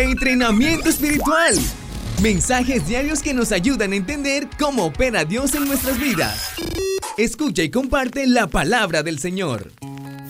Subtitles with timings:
[0.00, 1.54] Entrenamiento espiritual.
[2.22, 6.54] Mensajes diarios que nos ayudan a entender cómo opera Dios en nuestras vidas.
[7.18, 9.72] Escucha y comparte la palabra del Señor.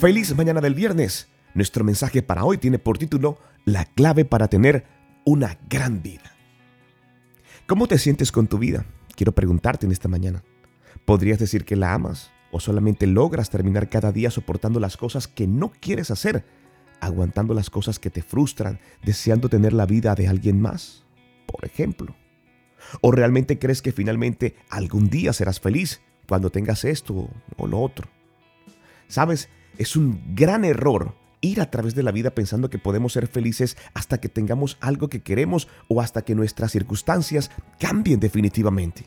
[0.00, 1.28] Feliz mañana del viernes.
[1.54, 4.86] Nuestro mensaje para hoy tiene por título La clave para tener
[5.24, 6.34] una gran vida.
[7.68, 8.84] ¿Cómo te sientes con tu vida?
[9.14, 10.42] Quiero preguntarte en esta mañana.
[11.04, 15.46] ¿Podrías decir que la amas o solamente logras terminar cada día soportando las cosas que
[15.46, 16.44] no quieres hacer,
[17.00, 21.04] aguantando las cosas que te frustran, deseando tener la vida de alguien más?
[21.46, 22.14] Por ejemplo.
[23.00, 28.08] ¿O realmente crees que finalmente algún día serás feliz cuando tengas esto o lo otro?
[29.08, 33.26] Sabes, es un gran error ir a través de la vida pensando que podemos ser
[33.26, 39.06] felices hasta que tengamos algo que queremos o hasta que nuestras circunstancias cambien definitivamente.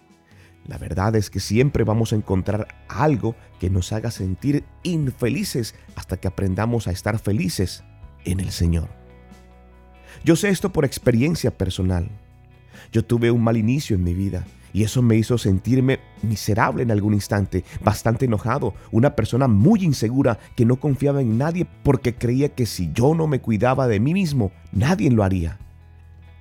[0.67, 6.17] La verdad es que siempre vamos a encontrar algo que nos haga sentir infelices hasta
[6.17, 7.83] que aprendamos a estar felices
[8.23, 8.89] en el Señor.
[10.23, 12.09] Yo sé esto por experiencia personal.
[12.91, 16.91] Yo tuve un mal inicio en mi vida y eso me hizo sentirme miserable en
[16.91, 22.49] algún instante, bastante enojado, una persona muy insegura que no confiaba en nadie porque creía
[22.49, 25.59] que si yo no me cuidaba de mí mismo, nadie lo haría.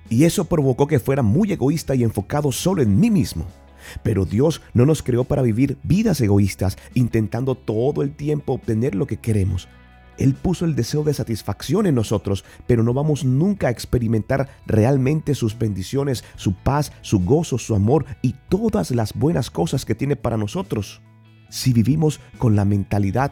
[0.09, 3.45] Y eso provocó que fuera muy egoísta y enfocado solo en mí mismo.
[4.03, 9.07] Pero Dios no nos creó para vivir vidas egoístas, intentando todo el tiempo obtener lo
[9.07, 9.67] que queremos.
[10.17, 15.33] Él puso el deseo de satisfacción en nosotros, pero no vamos nunca a experimentar realmente
[15.35, 20.15] sus bendiciones, su paz, su gozo, su amor y todas las buenas cosas que tiene
[20.15, 21.01] para nosotros.
[21.49, 23.31] Si vivimos con la mentalidad,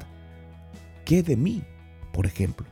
[1.05, 1.63] ¿qué de mí?
[2.13, 2.67] Por ejemplo.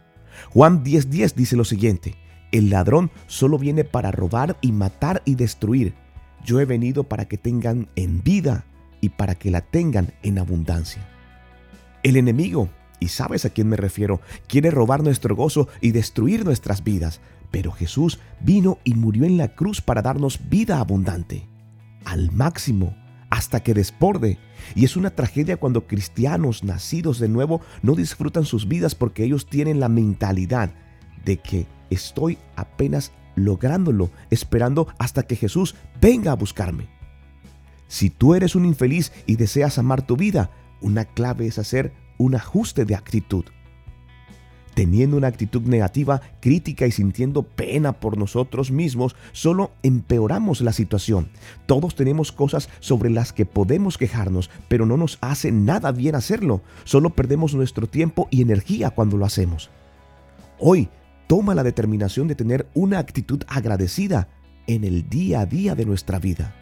[0.52, 2.16] Juan 10:10 dice lo siguiente,
[2.52, 5.94] el ladrón solo viene para robar y matar y destruir.
[6.46, 8.66] Yo he venido para que tengan en vida
[9.02, 11.08] y para que la tengan en abundancia.
[12.04, 16.84] El enemigo, y sabes a quién me refiero, quiere robar nuestro gozo y destruir nuestras
[16.84, 21.48] vidas, pero Jesús vino y murió en la cruz para darnos vida abundante,
[22.06, 22.96] al máximo,
[23.30, 24.38] hasta que desborde.
[24.76, 29.46] Y es una tragedia cuando cristianos nacidos de nuevo no disfrutan sus vidas porque ellos
[29.46, 30.72] tienen la mentalidad
[31.26, 36.88] de que estoy apenas lográndolo, esperando hasta que Jesús venga a buscarme.
[37.88, 40.52] Si tú eres un infeliz y deseas amar tu vida,
[40.82, 43.46] una clave es hacer un ajuste de actitud.
[44.76, 51.30] Teniendo una actitud negativa, crítica y sintiendo pena por nosotros mismos, solo empeoramos la situación.
[51.66, 56.62] Todos tenemos cosas sobre las que podemos quejarnos, pero no nos hace nada bien hacerlo.
[56.84, 59.70] Solo perdemos nuestro tiempo y energía cuando lo hacemos.
[60.60, 60.90] Hoy
[61.30, 64.30] toma la determinación de tener una actitud agradecida
[64.66, 66.56] en el día a día de nuestra vida.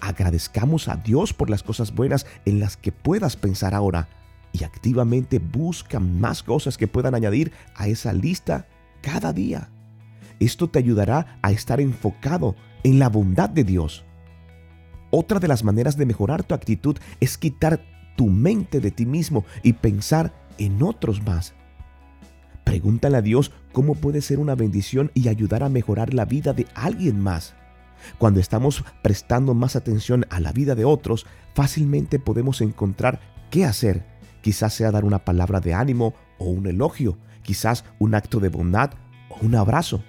[0.00, 4.08] Agradezcamos a Dios por las cosas buenas en las que puedas pensar ahora
[4.52, 8.68] y activamente busca más cosas que puedan añadir a esa lista
[9.02, 9.68] cada día.
[10.38, 12.54] Esto te ayudará a estar enfocado
[12.84, 14.04] en la bondad de Dios.
[15.10, 17.80] Otra de las maneras de mejorar tu actitud es quitar
[18.16, 21.57] tu mente de ti mismo y pensar en otros más.
[22.68, 26.66] Pregúntale a Dios cómo puede ser una bendición y ayudar a mejorar la vida de
[26.74, 27.54] alguien más.
[28.18, 31.24] Cuando estamos prestando más atención a la vida de otros,
[31.54, 33.20] fácilmente podemos encontrar
[33.50, 34.04] qué hacer.
[34.42, 38.90] Quizás sea dar una palabra de ánimo o un elogio, quizás un acto de bondad
[39.30, 40.04] o un abrazo.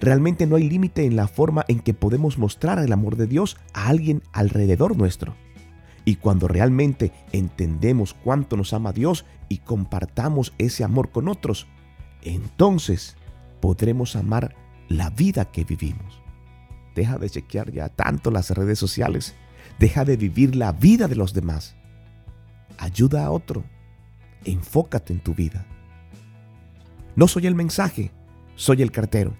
[0.00, 3.58] Realmente no hay límite en la forma en que podemos mostrar el amor de Dios
[3.74, 5.36] a alguien alrededor nuestro.
[6.04, 11.68] Y cuando realmente entendemos cuánto nos ama Dios y compartamos ese amor con otros,
[12.22, 13.16] entonces
[13.60, 14.54] podremos amar
[14.88, 16.22] la vida que vivimos.
[16.94, 19.34] Deja de chequear ya tanto las redes sociales.
[19.78, 21.76] Deja de vivir la vida de los demás.
[22.78, 23.64] Ayuda a otro.
[24.44, 25.66] Enfócate en tu vida.
[27.14, 28.10] No soy el mensaje,
[28.56, 29.36] soy el cartero.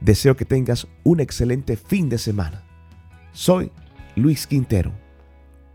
[0.00, 2.62] Deseo que tengas un excelente fin de semana.
[3.32, 3.70] Soy
[4.14, 4.92] Luis Quintero.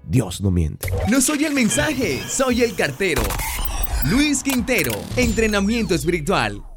[0.08, 0.92] Dios no miente.
[1.10, 3.22] No soy el mensaje, soy el cartero.
[4.04, 6.71] Luis Quintero, entrenamiento espiritual.